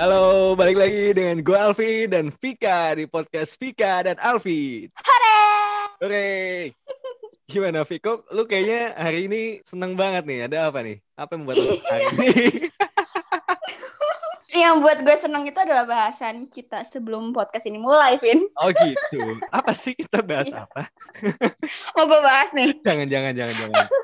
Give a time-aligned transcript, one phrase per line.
[0.00, 4.88] Halo, balik lagi dengan gue Alfi dan Vika di podcast Vika dan Alfi.
[4.96, 5.40] Hore!
[6.00, 6.32] Hore!
[7.44, 8.24] Gimana Viko?
[8.32, 10.48] Lu kayaknya hari ini seneng banget nih.
[10.48, 11.04] Ada apa nih?
[11.20, 12.32] Apa yang membuat lu hari ini?
[14.64, 18.40] Yang buat gue seneng itu adalah bahasan kita sebelum podcast ini mulai, Vin.
[18.56, 19.36] Oh gitu.
[19.52, 20.88] Apa sih kita bahas apa?
[21.92, 22.72] Mau gue bahas nih.
[22.80, 23.99] Jangan, jangan, jangan, jangan.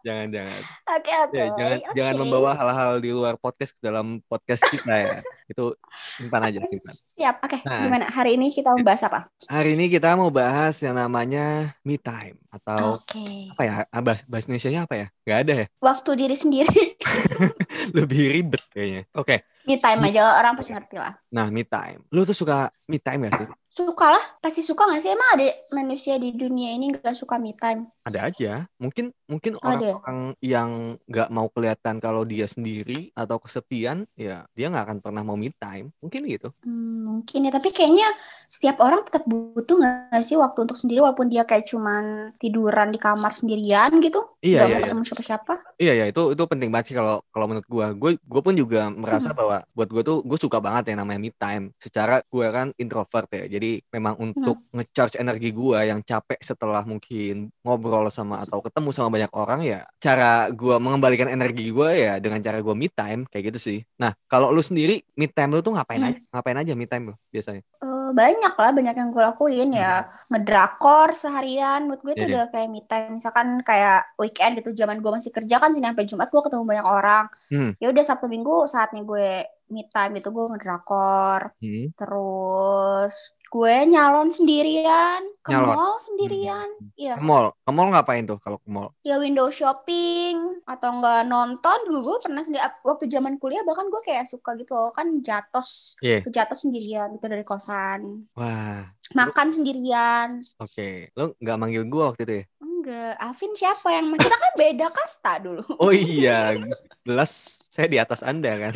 [0.00, 0.60] Jangan, jangan.
[0.90, 1.36] Oke, oke.
[1.36, 1.94] Ya, jangan, oke.
[1.94, 5.16] jangan membawa hal-hal di luar podcast ke dalam podcast kita ya.
[5.44, 5.76] Itu
[6.16, 6.94] simpan aja, simpan.
[7.14, 7.36] Siap.
[7.42, 7.84] Oke, Nah.
[7.84, 8.06] gimana?
[8.08, 9.28] Hari ini kita mau bahas apa?
[9.44, 13.52] Hari ini kita mau bahas yang namanya me time atau Oke.
[13.52, 13.72] apa ya?
[13.86, 15.06] Ah, Bahas, bahas Indonesia apa ya?
[15.22, 15.66] Gak ada ya?
[15.92, 16.96] Waktu diri sendiri.
[17.98, 19.02] Lebih ribet kayaknya.
[19.12, 19.44] Oke.
[19.68, 21.14] Me time aja orang pasti ngerti lah.
[21.30, 22.00] Nah, me time.
[22.08, 23.48] Lu tuh suka me time gak sih?
[23.70, 25.12] Suka lah, pasti suka gak sih?
[25.12, 27.86] Emang ada manusia di dunia ini gak suka me time?
[28.10, 28.52] Ada aja.
[28.76, 29.62] Mungkin mungkin Ada.
[29.62, 30.70] orang-orang yang
[31.06, 35.54] nggak mau kelihatan kalau dia sendiri atau kesepian, ya dia nggak akan pernah mau me
[35.54, 35.94] time.
[36.02, 36.50] Mungkin gitu.
[36.66, 38.10] Hmm, mungkin ya, tapi kayaknya
[38.50, 42.98] setiap orang tetap butuh gak sih waktu untuk sendiri walaupun dia kayak cuman tiduran di
[42.98, 44.26] kamar sendirian gitu?
[44.40, 44.84] Iya, Gak iya, mau iya.
[44.88, 45.54] ketemu siapa-siapa?
[45.76, 47.86] Iya ya itu itu penting banget sih kalau kalau menurut gua.
[47.92, 49.36] Gue gue pun juga merasa Hmm.
[49.36, 51.64] bahwa buat gue tuh gue suka banget yang namanya me time.
[51.76, 53.44] Secara gue kan introvert ya.
[53.46, 59.12] Jadi memang untuk ngecharge energi gua yang capek setelah mungkin ngobrol sama atau ketemu sama
[59.12, 63.52] banyak orang ya cara gua mengembalikan energi gua ya dengan cara gua me time kayak
[63.52, 63.78] gitu sih.
[64.00, 66.08] Nah, kalau lu sendiri me time lu tuh ngapain Hmm.
[66.08, 66.18] aja?
[66.32, 67.60] Ngapain aja me time lu biasanya?
[67.60, 71.84] Eh, banyak lah, banyak yang gue lakuin ya ngedrakor seharian.
[71.84, 72.34] Menurut gue itu Iya, iya.
[72.40, 73.10] udah kayak me time.
[73.16, 76.86] Misalkan kayak weekend gitu, zaman gue masih kerja kan Senin sampai Jumat gue ketemu banyak
[76.86, 77.24] orang.
[77.52, 77.70] Hmm.
[77.76, 79.28] Ya udah Sabtu Minggu saatnya gue
[79.70, 81.40] me time itu gue ngedrakor.
[81.62, 81.86] Hmm.
[81.94, 83.14] Terus
[83.50, 85.74] gue nyalon sendirian, ke Nyalon.
[85.74, 86.68] mall sendirian.
[86.94, 87.50] Iya, Ke mall.
[87.58, 88.94] Ke mall ngapain tuh kalau ke mall?
[89.02, 91.78] ya window shopping atau enggak nonton.
[91.82, 95.98] Dulu gue pernah sendiri waktu zaman kuliah bahkan gue kayak suka gitu loh kan jatos,
[95.98, 96.22] Iya.
[96.22, 98.30] ke jatos sendirian gitu dari kosan.
[98.32, 100.46] Wah, Makan sendirian.
[100.56, 101.10] oke.
[101.12, 102.44] Lu nggak manggil gua waktu itu ya?
[102.62, 105.66] Enggak, Alvin siapa yang kita kan beda kasta dulu.
[105.82, 106.54] Oh iya,
[107.02, 108.74] jelas saya di atas Anda kan.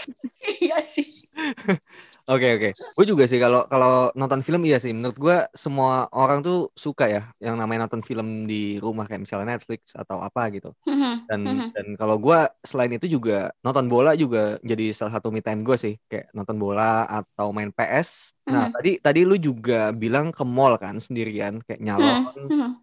[0.64, 1.28] iya sih.
[2.28, 2.70] Oke oke.
[2.92, 4.92] Gue juga sih kalau kalau nonton film iya sih.
[4.92, 9.56] Menurut gue semua orang tuh suka ya yang namanya nonton film di rumah kayak misalnya
[9.56, 10.76] Netflix atau apa gitu.
[11.24, 11.72] Dan Mhm.
[11.72, 15.76] dan kalau gue selain itu juga nonton bola juga jadi salah satu me time gue
[15.80, 15.94] sih.
[16.04, 18.36] Kayak nonton bola atau main PS.
[18.44, 18.72] Nah Mhm.
[18.76, 22.28] tadi tadi lu juga bilang ke mall kan sendirian kayak nyalon.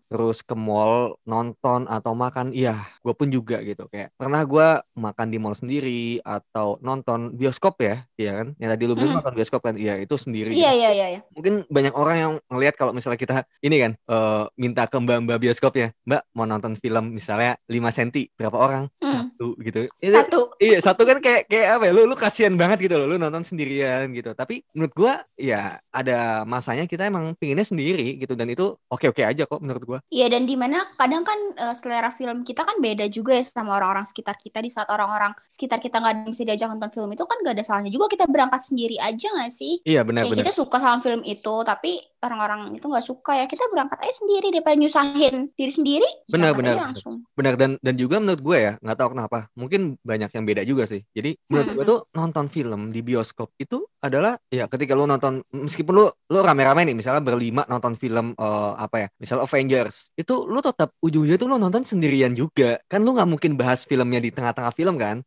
[0.05, 5.27] Terus ke mall nonton atau makan iya gue pun juga gitu kayak pernah gue makan
[5.27, 9.19] di mall sendiri atau nonton bioskop ya iya kan yang tadi lu bilang Mm.
[9.19, 11.07] nonton bioskop kan iya itu sendiri Iya iya iya.
[11.09, 11.19] iya.
[11.31, 15.93] mungkin banyak orang yang ngelihat kalau misalnya kita ini kan eh, minta ke mbak-mbak bioskopnya
[16.01, 19.11] mbak mau nonton film misalnya 5 cm berapa orang Mm.
[19.11, 20.39] satu gitu itu Satu.
[20.55, 23.43] Iya satu kan kayak kayak apa ya lu lu kasihan banget gitu loh lu nonton
[23.43, 28.71] sendirian gitu tapi menurut gua ya ada masanya kita emang pinginnya sendiri gitu dan itu
[28.85, 32.43] oke oke aja kok menurut gua Iya dan di mana kadang kan eh, selera film
[32.43, 36.27] kita kan beda juga ya sama orang-orang sekitar kita di saat orang-orang sekitar kita nggak
[36.29, 39.51] bisa diajak nonton film itu kan gak ada salahnya juga kita berangkat sendiri aja nggak
[39.51, 39.79] sih?
[39.87, 44.01] iya benar kita suka sama film itu tapi orang-orang itu nggak suka ya kita berangkat
[44.01, 46.09] aja sendiri daripada nyusahin diri sendiri.
[46.25, 46.85] Benar, benar, benar.
[46.89, 47.21] langsung.
[47.37, 50.83] benar dan dan juga menurut gue ya nggak tahu kenapa mungkin banyak yang beda juga
[50.89, 51.91] sih jadi menurut gue Mm-mm.
[51.93, 56.85] tuh nonton film di bioskop itu adalah ya ketika lu nonton meskipun lu lu rame-rame
[56.89, 59.45] nih misalnya berlima nonton film eh, apa ya misalnya
[59.85, 63.85] Avengers itu lu tetap ujungnya tuh lu nonton sendirian juga kan lu nggak mungkin bahas
[63.85, 65.21] filmnya di tengah-tengah film kan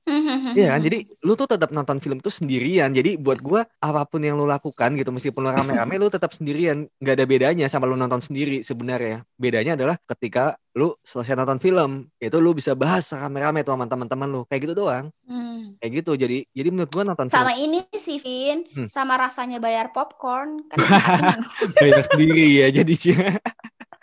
[0.49, 2.89] Iya kan, jadi lu tuh tetap nonton film tuh sendirian.
[2.91, 6.89] Jadi buat gua apa pun yang lu lakukan gitu, meskipun lu rame-rame, lu tetap sendirian.
[6.99, 9.29] Nggak ada bedanya sama lu nonton sendiri sebenarnya.
[9.37, 14.29] Bedanya adalah ketika lu selesai nonton film, itu lu bisa bahas rame-rame tuh sama teman-teman
[14.31, 14.41] lu.
[14.49, 15.13] Kayak gitu doang.
[15.29, 15.77] Hmm.
[15.85, 16.13] Kayak gitu.
[16.17, 18.89] Jadi jadi menurut gua nonton Sama ini sih Vin, Hmm.
[18.89, 22.95] sama rasanya bayar popcorn kan film banyak sendiri ya jadi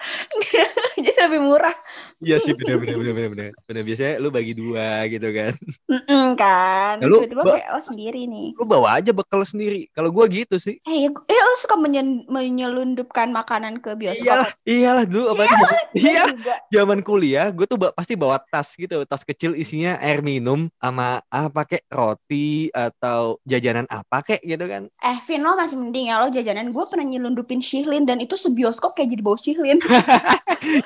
[0.98, 1.75] jadi lebih murah.
[2.18, 3.52] Iya sih bener bener bener bener bener.
[3.63, 5.54] Bener biasanya lu bagi dua gitu kan.
[5.86, 6.96] Mm-mm, kan.
[6.98, 8.48] Ya, lu Tiba-tiba ba- kayak oh sendiri nih.
[8.54, 9.88] Lu bawa aja bekal sendiri.
[9.92, 10.80] Kalau gua gitu sih.
[10.81, 14.25] Eh, ya, eh lo suka menyen- menyelundupkan makanan ke bioskop?
[14.25, 15.44] Iyalah, iyalah dulu apa
[15.92, 16.24] Iya.
[16.28, 16.54] juga.
[16.68, 21.24] zaman kuliah gue tuh ba- pasti bawa tas gitu tas kecil isinya air minum sama
[21.25, 26.18] apa kek roti atau jajanan apa kek gitu kan Eh, Vin, lo masih mending ya
[26.18, 26.69] lo jajanan.
[26.69, 29.80] Gue pernah nyelundupin Shihlin dan itu sebioskop kayak jadi bau Shihlin.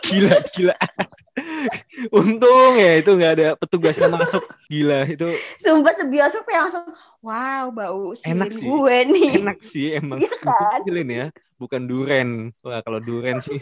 [0.05, 0.75] gila gila
[2.11, 6.85] untung ya itu nggak ada petugasnya masuk gila itu Sumpah sebioskop kayak langsung,
[7.23, 8.63] wow bau Enak sih.
[8.63, 9.29] gue nih.
[9.39, 10.79] enak sih emang Iya kan?
[10.85, 11.25] Ya
[11.59, 12.29] bukan duren
[12.63, 13.59] wah kalau duren sih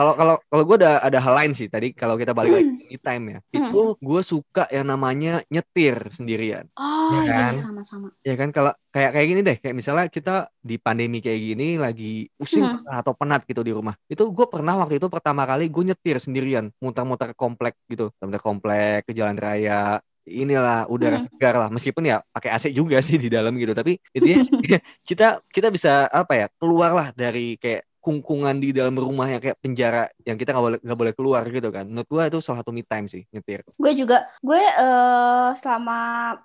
[0.00, 3.04] Kalau kalau kalau gue ada ada hal lain sih tadi kalau kita balik lagi Hmm.
[3.04, 3.38] time ya.
[3.38, 3.56] Hmm.
[3.60, 6.64] Itu gue suka yang namanya nyetir sendirian.
[6.74, 7.54] Oh Iya iya kan?
[7.60, 8.08] sama-sama.
[8.24, 12.32] Ya kan kalau kayak kayak gini deh, kayak misalnya kita di pandemi kayak gini lagi
[12.34, 12.80] pusing Hmm.
[12.88, 13.92] atau penat gitu di rumah.
[14.08, 19.04] Itu gue pernah waktu itu pertama kali gue nyetir sendirian, muter-muter komplek gitu, muter komplek
[19.04, 20.00] ke jalan raya.
[20.24, 21.26] Inilah udara Hmm.
[21.26, 23.74] segar lah, meskipun ya pakai AC juga sih di dalam gitu.
[23.76, 24.38] Tapi intinya
[25.08, 29.60] kita kita bisa apa ya keluar lah dari kayak kungkungan di dalam rumah yang kayak
[29.60, 31.84] penjara yang kita nggak boleh nggak boleh keluar gitu kan.
[31.90, 33.66] Menurut gue itu salah satu me time sih nyetir.
[33.74, 35.98] Gue juga, gue eh, selama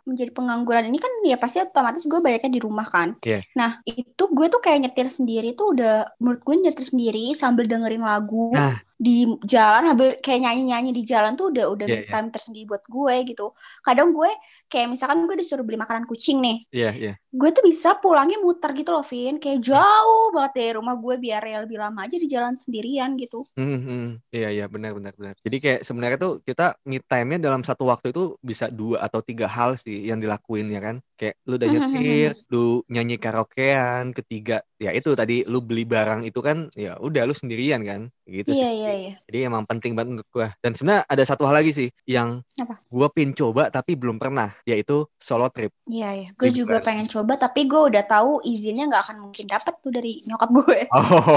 [0.04, 3.14] menjadi pengangguran ini kan ya pasti otomatis gue banyaknya di rumah kan.
[3.22, 3.46] Iya.
[3.54, 8.02] Nah itu gue tuh kayak nyetir sendiri tuh udah menurut gue nyetir sendiri sambil dengerin
[8.02, 8.80] lagu Nah.
[8.96, 12.12] di jalan, habis kayak nyanyi-nyanyi di jalan tuh udah udah Iya, me iya.
[12.16, 13.52] time tersendiri buat gue gitu.
[13.84, 14.32] Kadang gue
[14.72, 17.14] kayak misalkan gue disuruh beli makanan kucing nih, Iya iya.
[17.28, 19.36] gue tuh bisa pulangnya muter gitu loh, Vin.
[19.36, 23.44] Kayak jauh banget dari rumah gue biar ya lebih lama aja di jalan sendirian gitu.
[23.60, 24.02] Hmm, hmm.
[24.36, 25.36] Iya iya benar benar benar.
[25.46, 29.46] Jadi kayak sebenarnya tuh kita me time-nya dalam satu waktu itu bisa dua atau tiga
[29.56, 30.96] hal sih yang dilakuin ya kan.
[31.18, 32.58] Kayak lu udah Mhm, nyetir, lu
[32.94, 37.82] nyanyi karaokean, ketiga ya itu tadi lu beli barang itu kan ya udah lu sendirian
[37.82, 38.02] kan.
[38.26, 38.76] Gitu Iya sih.
[38.76, 39.14] iya iya.
[39.24, 40.48] Jadi emang penting banget menurut gua.
[40.58, 42.82] Dan sebenarnya ada satu hal lagi sih yang Apa?
[42.90, 45.70] gua pin coba tapi belum pernah yaitu solo trip.
[45.86, 49.78] Iya ya, gue juga pengen coba tapi gue udah tahu izinnya nggak akan mungkin dapat
[49.80, 50.80] tuh dari nyokap gue.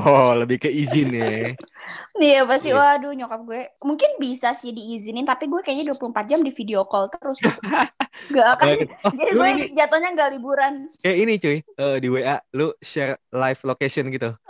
[0.08, 1.52] Oh, lebih ke izin ya.
[2.18, 2.76] Iya pasti, Iya.
[2.76, 7.08] waduh nyokap gue mungkin bisa sih diizinin tapi gue kayaknya 24 jam di video call
[7.08, 7.38] terus.
[8.34, 8.66] Gak akan.
[9.04, 10.90] Oh, Jadi gue ini jatuhnya nggak liburan.
[10.98, 14.30] kayak ini cuy, eh, di WA lu share live location gitu.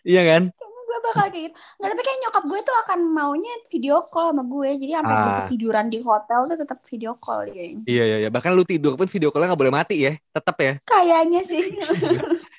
[0.00, 0.42] Iya kan?
[0.50, 1.54] Gue bakal kayak gitu.
[1.76, 4.68] Nggak tapi kayak nyokap gue tuh akan maunya video call sama gue.
[4.80, 5.38] Jadi sampai gue Ah.
[5.44, 7.84] ketiduran di hotel tuh tetap video call kayaknya.
[7.84, 8.28] Iya iya iya.
[8.32, 10.80] Bahkan lu tidur pun video call nggak boleh mati ya, tetap ya.
[10.82, 11.62] Kayaknya sih.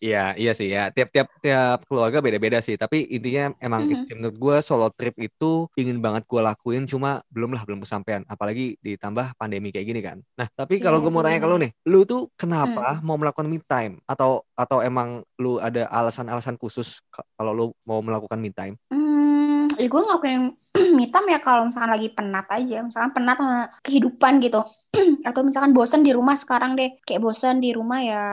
[0.00, 0.88] Iya iya sih ya.
[0.88, 2.74] Tiap-tiap tiap keluarga beda-beda sih.
[2.74, 3.92] Tapi intinya emang Mhm.
[3.92, 8.24] itu- menurut gue solo trip itu ingin banget gue lakuin, cuma belum lah belum kesampaian.
[8.24, 10.18] Apalagi ditambah pandemi kayak gini kan.
[10.34, 13.44] Nah tapi kalau Iya gue mau tanya ke lu nih, lu tuh kenapa mau melakukan
[13.44, 14.00] me time?
[14.04, 18.74] Atau atau emang lu ada alasan-alasan khusus ka- kalau lu mau melakukan me time?
[18.88, 19.07] Hmm, ya
[19.86, 20.58] gue ngelakuin
[20.98, 24.62] me time ya kalau misalkan lagi penat aja, misalkan penat sama kehidupan gitu.
[25.28, 28.24] Atau misalkan bosen di rumah sekarang deh, kayak bosen di rumah ya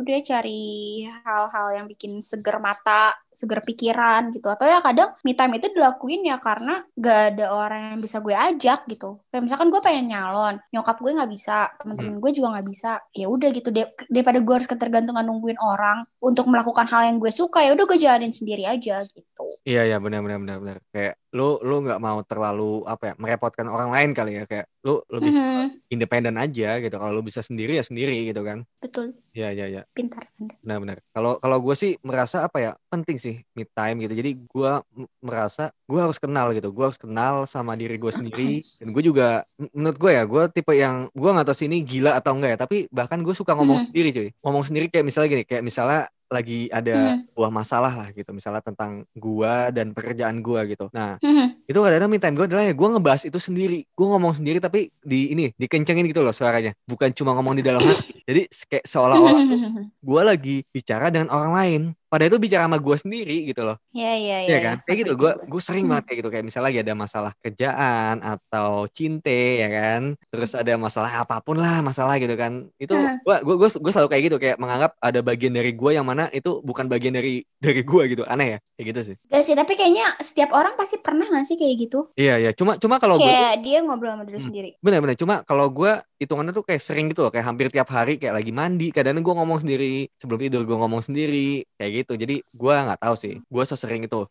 [0.00, 4.48] udah cari hal-hal yang bikin seger mata, seger pikiran gitu.
[4.48, 8.32] Atau ya kadang me time itu dilakuin ya karena gak ada orang yang bisa gue
[8.32, 9.20] ajak gitu.
[9.28, 12.90] Kayak misalkan gue pengen nyalon, nyokap gue nggak bisa, temen-temen gue juga nggak bisa.
[13.12, 17.30] Ya udah gitu deh, daripada gue harus ketergantungan nungguin orang untuk melakukan hal yang gue
[17.30, 19.27] suka ya udah gue jalanin sendiri aja gitu.
[19.68, 20.78] Iya iya benar benar benar benar.
[20.88, 25.04] Kayak lu lu nggak mau terlalu apa ya merepotkan orang lain kali ya kayak lu
[25.12, 26.96] lebih Mhm, independen aja gitu.
[26.96, 28.64] Kalau lu bisa sendiri ya sendiri gitu kan.
[28.80, 29.82] betul, Iya iya iya.
[29.92, 30.24] pintar.
[30.40, 30.56] Anda.
[30.64, 30.98] Benar-benar.
[31.12, 34.14] Kalau kalau gue sih merasa apa ya penting sih me time gitu.
[34.14, 34.72] Jadi gue
[35.20, 36.72] merasa gue harus kenal gitu.
[36.72, 38.64] Gue harus kenal sama diri gue sendiri.
[38.80, 42.16] Dan gue juga menurut gue ya gue tipe yang gue nggak tahu sih ini gila
[42.16, 42.58] atau enggak ya.
[42.58, 43.86] Tapi bahkan gue suka ngomong Mhm.
[43.86, 44.28] sendiri cuy.
[44.40, 45.44] Ngomong sendiri kayak misalnya gini.
[45.44, 47.28] Kayak misalnya lagi ada Mhm.
[47.32, 48.30] sebuah masalah lah gitu.
[48.36, 50.86] Misalnya tentang gue dan pekerjaan gue gitu.
[50.94, 51.57] Nah Mhm.
[51.68, 53.84] Itu kadang-kadang me time gue adalah ya gue ngebahas itu sendiri.
[53.92, 56.72] Gue ngomong sendiri tapi di ini dikencengin gitu loh suaranya.
[56.88, 58.24] Bukan cuma ngomong di dalam hati.
[58.24, 59.44] Jadi kayak seolah-olah
[60.08, 61.82] gue lagi bicara dengan orang lain.
[62.08, 63.76] Padahal itu bicara sama gue sendiri gitu loh.
[63.92, 64.48] Ya ya ya.
[64.48, 64.76] Iya kan?
[64.88, 65.12] Kayak gitu.
[65.20, 66.28] Gue gue sering banget kayak gitu.
[66.32, 70.16] Kayak misalnya lagi ada masalah kerjaan atau cinte ya kan.
[70.32, 72.64] Terus ada masalah apa pun lah masalah gitu kan.
[72.80, 72.96] Itu
[73.28, 76.64] gue gue gue selalu kayak gitu kayak menganggap ada bagian dari gue yang mana itu
[76.64, 78.24] bukan bagian dari dari gue gitu.
[78.24, 78.58] Aneh ya.
[78.80, 79.16] Kayak gitu sih.
[79.26, 81.98] Gak sih, tapi kayaknya setiap orang pasti pernah gak sih kayak gitu?
[82.14, 82.50] Iya iya.
[82.54, 84.46] Cuma cuma kalau gue Kayak dia ngobrol sama diri Hmm.
[84.46, 84.70] sendiri.
[84.78, 88.38] Bener-bener, cuma kalau gue hitungannya tuh kayak sering gitu loh, kayak hampir tiap hari kayak
[88.38, 92.12] lagi mandi, kadang gue ngomong sendiri, sebelum tidur gue ngomong sendiri, kayak gitu.
[92.14, 94.22] Jadi gue nggak tahu sih, gue sesering itu.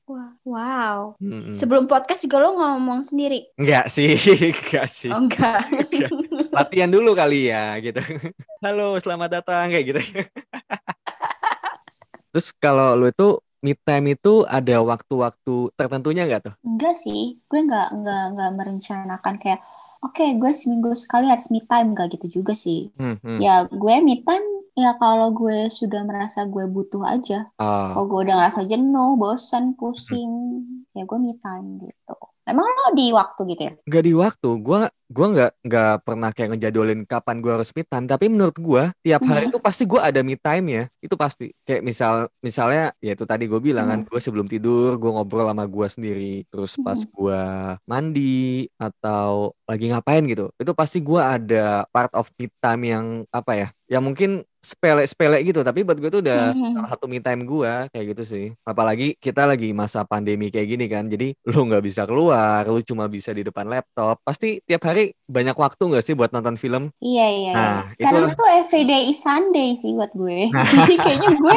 [0.48, 1.20] Wow.
[1.20, 1.52] Mm-mm.
[1.52, 3.52] Sebelum podcast juga lo ngomong sendiri?
[3.60, 4.16] Enggak sih,
[4.56, 5.12] enggak sih.
[5.12, 5.68] Oh enggak.
[6.56, 8.00] Latihan dulu kali ya, gitu.
[8.64, 10.02] Halo, selamat datang, kayak gitu.
[12.32, 16.56] Terus kalau lu itu me time itu ada waktu-waktu tertentunya nggak tuh?
[16.64, 19.60] enggak sih, gue nggak nggak nggak merencanakan kayak
[20.00, 22.88] oke gue seminggu sekali harus me time nggak gitu juga sih.
[22.96, 23.44] Hmm, hmm.
[23.44, 24.48] Ya gue me time
[24.78, 27.52] ya kalau gue sudah merasa gue butuh aja.
[27.60, 27.92] Oh.
[27.92, 30.32] Kalau gue udah ngerasa jenuh, bosan, pusing,
[30.96, 32.16] ya gue me time gitu.
[32.48, 33.74] Emang lo di waktu gitu ya?
[33.84, 38.06] Gak di waktu, gue gue nggak nggak pernah kayak ngejadolin kapan gue harus me time
[38.06, 41.80] tapi menurut gue tiap hari itu pasti gue ada me time ya itu pasti kayak
[41.80, 44.12] misal misalnya ya itu tadi gue bilang kan Mhm.
[44.12, 47.08] gue sebelum tidur gue ngobrol sama gue sendiri terus pas Mhm.
[47.08, 47.42] gue
[47.86, 48.42] mandi
[48.76, 53.68] atau lagi ngapain gitu itu pasti gue ada part of me time yang apa ya
[53.88, 56.76] yang mungkin sepele-sepele gitu tapi buat gue tuh udah Mhm.
[56.76, 60.86] salah satu me time gue kayak gitu sih apalagi kita lagi masa pandemi kayak gini
[60.86, 64.97] kan jadi lu nggak bisa keluar lu cuma bisa di depan laptop pasti tiap hari
[65.24, 67.52] banyak waktu nggak sih buat nonton film Iya iya.
[67.52, 67.90] Nah, iya.
[67.90, 68.36] Sekarang itulah.
[68.36, 70.48] tuh everyday is Sunday sih buat gue.
[70.74, 71.56] Jadi kayaknya gue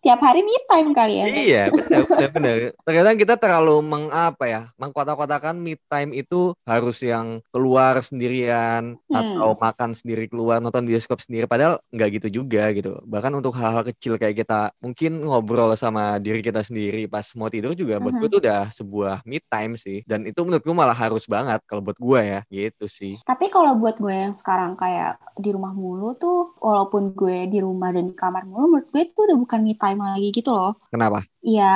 [0.00, 1.26] tiap hari me time kali ya.
[1.28, 2.54] Iya, benar, benar.
[2.76, 9.14] Terkadang kita terlalu mengapa ya, mengkotak-kotakan me time itu harus yang keluar sendirian Hmm.
[9.38, 11.44] atau makan sendiri keluar nonton bioskop sendiri.
[11.44, 12.98] Padahal nggak gitu juga gitu.
[13.02, 17.70] Bahkan untuk hal-hal kecil kayak kita mungkin ngobrol sama diri kita sendiri pas mau tidur
[17.72, 18.32] juga buat gue Mhm.
[18.32, 20.02] tuh udah sebuah me time sih.
[20.02, 23.18] Dan itu menurut gue malah harus banget kalau buat gue ya, gitu sih.
[23.22, 27.94] Tapi kalau buat gue yang sekarang kayak di rumah mulu tuh, walaupun gue di rumah
[27.94, 30.74] dan di kamar mulu, menurut gue itu udah bukan me time lagi gitu loh.
[30.90, 31.22] Kenapa?
[31.42, 31.66] Ya,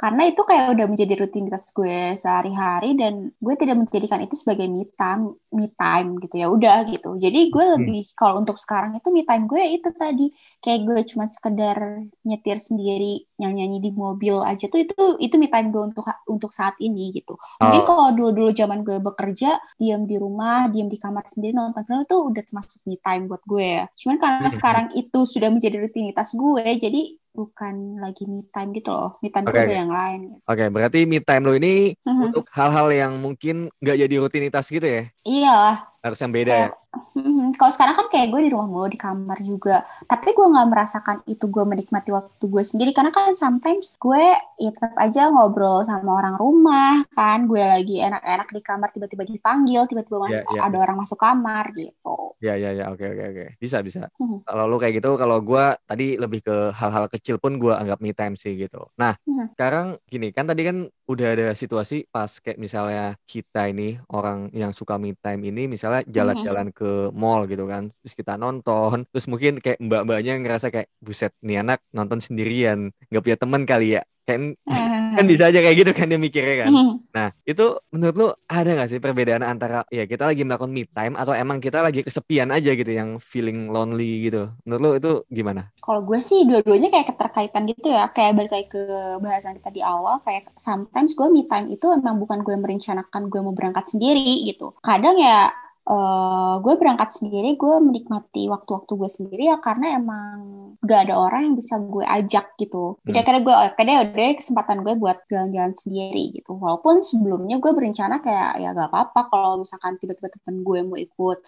[0.00, 4.88] karena itu kayak udah menjadi rutinitas gue sehari-hari dan gue tidak menjadikan itu sebagai me
[4.96, 7.20] time, me time gitu ya udah gitu.
[7.20, 7.74] Jadi gue Hmm.
[7.76, 10.32] lebih kalau untuk sekarang itu me time gue ya itu tadi
[10.64, 11.76] kayak gue cuma sekedar
[12.24, 16.72] nyetir sendiri, nyanyi-nyanyi di mobil aja tuh itu itu me time gue untuk untuk saat
[16.80, 17.36] ini gitu.
[17.60, 17.84] Mungkin Oh.
[17.84, 22.16] kalau dulu-dulu zaman gue bekerja, diam di rumah, diam di kamar sendiri nonton film itu
[22.16, 23.84] udah termasuk me time buat gue ya.
[24.00, 24.48] Cuman karena Hmm.
[24.48, 29.14] sekarang itu sudah menjadi rutinitas gue, jadi bukan lagi me time gitu loh.
[29.22, 30.18] Me time itu udah yang lain.
[30.34, 30.42] gitu.
[30.50, 32.22] Oke, berarti me time lo ini Mhm.
[32.26, 35.02] untuk hal-hal yang mungkin nggak jadi rutinitas gitu ya?
[35.22, 35.76] Iyalah.
[36.02, 36.68] Harus yang beda ya?
[36.68, 36.74] Kayak,
[37.18, 37.37] Mhm.
[37.58, 39.82] Kalau sekarang kan kayak gue di rumah mulu di kamar juga.
[40.06, 44.22] Tapi gue nggak merasakan itu gue menikmati waktu gue sendiri karena kan sometimes gue
[44.56, 47.44] ya tetap aja ngobrol sama orang rumah kan.
[47.44, 50.60] Gue lagi enak-enak di kamar tiba-tiba dipanggil, tiba-tiba Iya, masuk iya.
[50.62, 52.16] ada orang masuk kamar gitu.
[52.38, 54.06] Ya ya ya oke oke oke bisa bisa.
[54.14, 54.46] Mhm.
[54.46, 58.14] Kalau lu kayak gitu, kalau gua tadi lebih ke hal-hal kecil pun gua anggap me
[58.14, 58.86] time sih gitu.
[58.94, 59.58] Nah Mhm.
[59.58, 64.70] sekarang gini kan tadi kan udah ada situasi pas kayak misalnya kita ini orang yang
[64.70, 69.58] suka me time ini misalnya jalan-jalan ke mall gitu kan, terus kita nonton, terus mungkin
[69.58, 74.02] kayak mbak-mbaknya ngerasa kayak buset nih anak nonton sendirian, nggak punya teman kali ya.
[74.28, 74.54] Kan
[75.18, 76.70] kan bisa aja kayak gitu kan dia mikirnya kan.
[76.70, 76.92] Mhm.
[77.10, 81.18] Nah, itu menurut lu ada nggak sih perbedaan antara ya kita lagi melakukan me time
[81.18, 84.52] atau emang kita lagi kesepian aja gitu yang feeling lonely gitu?
[84.62, 85.72] Menurut lu itu gimana?
[85.82, 88.82] Kalau gue sih dua-duanya kayak keterkaitan gitu ya, kayak balik lagi ke
[89.18, 93.40] bahasan kita di awal, kayak sometimes gue me time itu emang bukan gue merencanakan gue
[93.40, 94.76] mau berangkat sendiri gitu.
[94.84, 95.50] Kadang ya
[95.88, 100.36] eh, gue berangkat sendiri, gue menikmati waktu-waktu gue sendiri ya karena emang
[100.84, 103.00] gak ada orang yang bisa gue ajak gitu.
[103.08, 103.22] Jadi Hmm.
[103.24, 103.54] akhirnya gue,
[103.88, 106.50] deh udah deh kesempatan gue buat jalan-jalan sendiri gitu.
[106.54, 111.38] Walaupun sebelumnya gue berencana kayak ya gak apa-apa kalau misalkan tiba-tiba temen gue mau ikut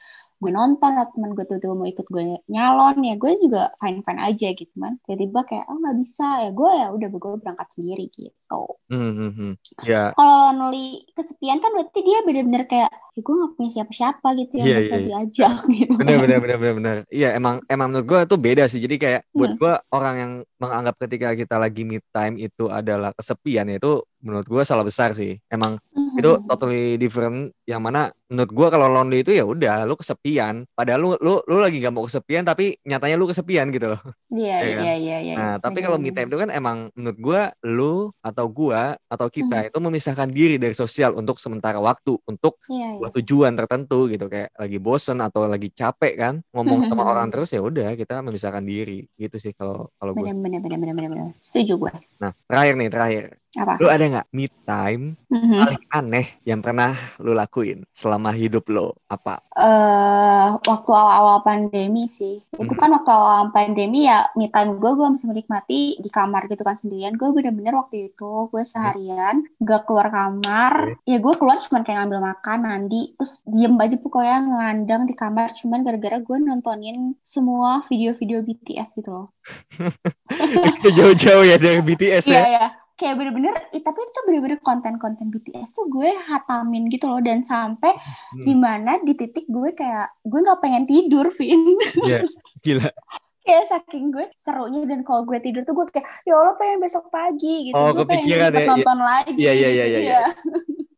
[0.41, 4.21] gue nonton atau teman gue tiba-tiba mau ikut gue nyalon ya gue juga fine fine
[4.21, 8.05] aja gitu man tiba-tiba kayak oh nggak bisa ya gue ya udah gue berangkat sendiri
[8.11, 9.53] gitu Hmm, hmm.
[9.87, 14.53] Ya, kalau Noli kesepian kan berarti dia bener-bener kayak ya gue nggak punya siapa-siapa gitu
[14.59, 15.07] yang Iya, bisa iya, iya.
[15.07, 16.97] diajak gitu benar benar benar benar benar.
[17.07, 18.83] Iya, emang emang menurut gua tuh beda sih.
[18.83, 19.61] Jadi kayak buat Hmm.
[19.61, 24.47] gua orang yang menganggap ketika kita lagi me time itu adalah kesepian ya itu menurut
[24.51, 25.39] gua salah besar sih.
[25.47, 26.10] Emang Mhm.
[26.21, 27.37] Itu totally different.
[27.65, 28.01] Yang mana
[28.31, 30.63] menurut gua kalau lonely itu ya udah lu kesepian.
[30.73, 34.01] Padahal lu lu lu lagi gak mau kesepian tapi nyatanya lu kesepian gitu loh.
[34.31, 34.85] Iya Iya kan?
[34.85, 38.47] iya iya iya nah tapi kalau me time itu kan emang menurut gua lu atau
[38.47, 42.89] gua atau kita itu memisahkan diri dari sosial untuk sementara waktu untuk iya iya.
[42.95, 44.29] sebuah tujuan tertentu gitu.
[44.29, 47.11] Kayak lagi bosen atau lagi capek kan ngomong sama Mhm.
[47.11, 49.09] orang terus ya udah kita memisahkan diri.
[49.17, 53.25] Gitu sih kalau kalau gue bener-bener bener-bener bener-bener setuju gue nah terakhir nih terakhir
[53.59, 55.59] apa lu ada nggak me time Mhm.
[55.59, 62.41] paling aneh yang pernah lu lakuin selama hidup lo apa eh waktu awal-awal pandemi sih.
[62.51, 62.81] Itu Mhm.
[62.81, 66.75] kan waktu awal pandemi ya me time gue gue bisa menikmati di kamar gitu kan
[66.75, 67.15] sendirian.
[67.15, 70.97] Gue bener-bener waktu itu gue seharian gak keluar kamar.
[71.05, 75.53] Ya gue keluar cuman kayak ngambil makan, mandi, terus diem aja pokoknya ngandang di kamar
[75.53, 79.27] cuman gara-gara gue nontonin semua video-video BTS gitu loh.
[80.97, 82.67] jauh-jauh ya dari BTS Iya ya ya.
[83.01, 87.97] Kayak bener-bener, tapi itu bener-bener konten-konten BTS tuh gue hatamin gitu loh dan sampai
[88.37, 91.81] Hmm, di mana di titik gue kayak gue nggak pengen tidur, Vin.
[92.05, 92.29] Iya,
[92.61, 92.89] gila
[93.49, 97.09] kayak saking gue serunya dan kalau gue tidur tuh gue kayak ya Allah pengen besok
[97.09, 98.69] pagi gitu Oh, gue pengen ya.
[98.69, 100.21] nonton lagi Iya, iya, gitu, iya, iya, iya.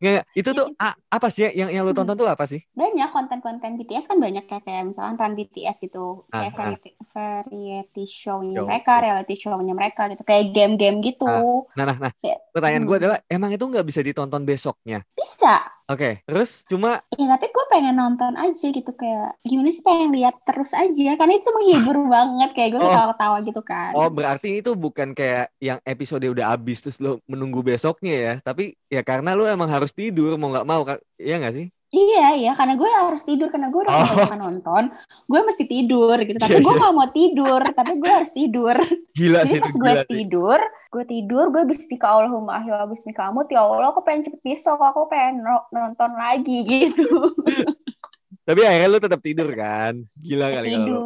[0.03, 3.09] Nggak, itu tuh a- apa sih ya yang yang lu tonton tuh apa sih banyak
[3.15, 6.59] konten-konten BTS kan banyak kayak kayak misalkan Run BTS gitu Ah, kayak ah.
[6.59, 8.67] Fairy, variety show-nya Show.
[8.67, 10.23] mereka, reality show-nya mereka gitu.
[10.27, 11.29] Kayak game-game gitu.
[11.77, 12.13] Nah, nah, nah.
[12.19, 15.05] Kayak, Pertanyaan gue hmm, adalah, emang itu nggak bisa ditonton besoknya?
[15.15, 15.55] bisa.
[15.93, 20.35] Oke, terus cuma Ya tapi gue pengen nonton aja gitu kayak gimana sih pengen lihat
[20.49, 22.89] terus aja karena itu menghibur banget kayak gue Oh.
[22.89, 23.93] ketawa-ketawa gitu kan.
[23.93, 28.73] Oh berarti itu bukan kayak yang episode udah habis terus lo menunggu besoknya ya Tapi
[28.89, 30.99] ya karena lo emang harus tidur mau nggak mau Kak.
[31.21, 31.67] Iya nggak sih?
[31.93, 34.33] Iya iya karena gue harus tidur karena gue udah Oh.
[34.35, 34.89] nonton,
[35.29, 36.41] gue mesti tidur gitu.
[36.41, 36.81] Tapi Iya, gue iya.
[36.81, 38.77] nggak mau tidur, tapi gue harus tidur.
[39.19, 40.59] Gila Jadi sih pas gue tidur,
[40.89, 45.05] gue tidur, gue bismika Allahumma ahya bismika amut ya Allah, aku pengen cepet besok, aku
[45.07, 47.07] pengen no- nonton lagi gitu.
[48.43, 51.01] Tapi akhirnya lo tetap tidur kan Gila kali kalau lo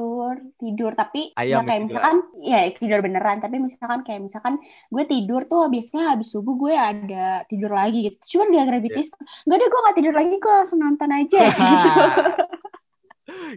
[0.67, 4.59] tidur tapi Ayam ya kayak ya, misalkan ya tidur beneran tapi misalkan kayak misalkan
[4.89, 8.19] gue tidur tuh biasanya habis subuh gue ada tidur lagi gitu.
[8.35, 11.63] Cuman dia gravitis nggak deh gue nggak tidur lagi gue langsung nonton aja gitu.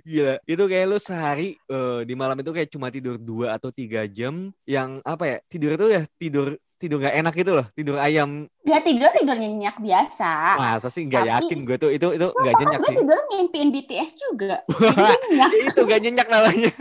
[0.01, 3.85] Gila Itu kayak lo sehari eh, Di malam itu kayak cuma tidur 2 atau 3
[4.09, 8.47] jam Yang apa ya Tidur itu ya tidur Tidur gak enak gitu loh Tidur ayam.
[8.63, 10.31] Gak tidur tidur nyenyak biasa.
[10.55, 12.97] Masa sih nggak Tapi- yakin gue tuh Itu itu Sumpah kan nyenyak gue sih.
[12.97, 14.53] tidur ngimpiin BTS juga.
[15.27, 15.51] Nyenyak.
[15.59, 16.73] Itu gak nyenyak namanya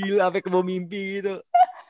[0.00, 1.36] Gila sampai ke mimpi gitu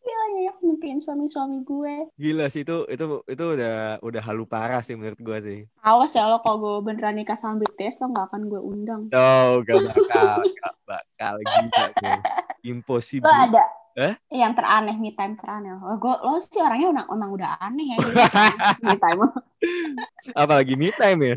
[0.00, 4.96] gila nyenyak ngimpiin suami-suami gue Gila sih itu itu itu udah udah halu parah sih
[4.96, 5.68] menurut gua sih.
[5.80, 9.60] awas ya lo kalau gue beneran nikah sama BTS lo gak akan gue undang Oh,
[9.60, 12.18] gak bakal, gak bakal gila tuh.
[12.72, 13.28] Impossible.
[13.28, 13.64] lo ada
[13.98, 14.14] Eh?
[14.30, 17.96] yang teraneh me time teraneh lo gue lo sih orangnya udah, emang udah aneh ya
[18.86, 19.26] me time
[20.32, 21.36] Apalagi me time ya.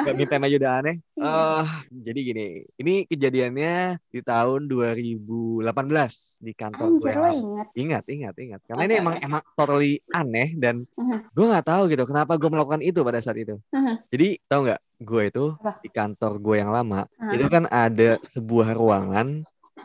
[0.00, 0.96] Gak me time aja udah aneh.
[1.12, 2.46] Eh, jadi gini,
[2.80, 6.96] ini kejadiannya di tahun 2018 di kantor gue.
[6.96, 8.60] Anjir yang lo inget Ingat, ingat, ingat.
[8.64, 11.30] Karena Oke, ini emang emang totally aneh dan Mhm.
[11.30, 13.60] gue nggak tahu gitu kenapa gue melakukan itu pada saat itu.
[13.70, 13.94] Mhm.
[14.10, 15.72] Jadi tahu nggak, gue itu Apa?
[15.80, 17.32] di kantor gue yang lama Mhm.
[17.36, 19.26] itu kan ada sebuah ruangan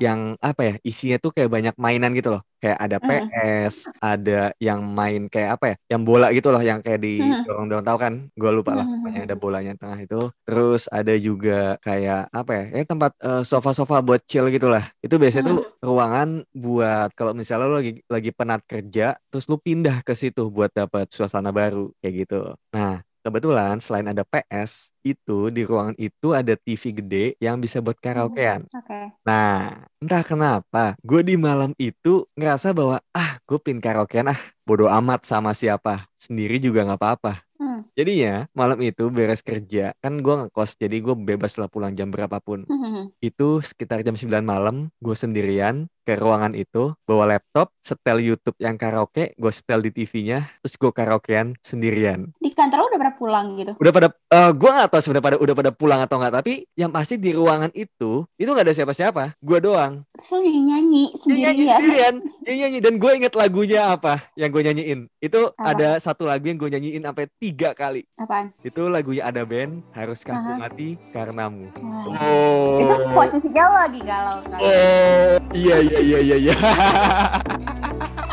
[0.01, 2.43] yang apa ya isinya tuh kayak banyak mainan gitu loh.
[2.59, 2.97] Kayak ada.
[3.05, 7.69] PS ada yang main kayak apa ya yang bola gitu loh yang kayak di dorong
[7.69, 8.13] dorong tahu kan?
[8.33, 10.33] Gue lupa lah pokoknya ada bolanya tengah itu.
[10.43, 13.11] Terus ada juga kayak apa ya kayak tempat
[13.45, 14.89] sofa sofa buat chill gitu lah.
[14.99, 20.01] Itu biasanya tuh ruangan buat kalau misalnya lo lagi lagi penat kerja terus lu pindah
[20.01, 22.41] ke situ buat dapat suasana baru kayak gitu.
[22.73, 27.97] Nah Kebetulan selain ada PS, itu di ruangan itu ada TV gede yang bisa buat
[27.97, 28.69] karaokean.
[28.69, 29.17] Oke.
[29.25, 34.85] Nah, entah kenapa, gue di malam itu ngerasa bahwa ah, gue pin karaokean ah, bodo
[34.93, 37.41] amat sama siapa, sendiri juga nggak apa-apa.
[37.57, 37.89] Hmm.
[37.97, 42.69] Jadinya malam itu beres kerja, kan gue ngekos, jadi gue bebas lah pulang jam berapapun.
[42.69, 43.09] Mhm.
[43.25, 48.77] Itu sekitar jam 9 malam, gue sendirian ke ruangan itu, bawa laptop, setel YouTube yang
[48.77, 52.29] karaoke, gue setel di TV-nya, terus gue karaokean sendirian.
[52.37, 53.73] Di kantor udah pernah pulang gitu?
[53.81, 56.93] Udah pada, eh gue gak tahu sebenarnya pada udah pada pulang atau nggak, tapi yang
[56.93, 60.05] pasti di ruangan itu, itu nggak ada siapa-siapa, gue doang.
[60.13, 61.65] Terus lo nyanyi, nyanyi Dia nyanyi sendirian?
[61.65, 62.15] sendirian,
[62.45, 64.99] dia nyanyi dan gue inget lagunya apa yang gue nyanyiin.
[65.17, 65.73] Itu Apa?
[65.73, 68.05] ada satu lagu yang gue nyanyiin sampai tiga kali.
[68.21, 68.53] Apaan?
[68.61, 70.61] Itu lagunya ada band, haruskah Aha.
[70.61, 71.73] mati karenamu.
[71.81, 72.13] Wah.
[72.21, 72.77] Oh.
[72.77, 74.59] Itu posisinya lagi galau kan?
[74.61, 76.55] Oh, iya iya iya iya iya.